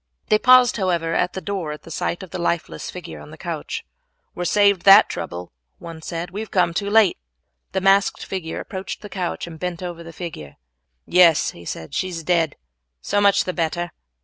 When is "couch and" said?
9.09-9.59